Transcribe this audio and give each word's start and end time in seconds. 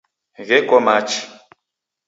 Gheko 0.47 0.77
machi. 0.85 1.21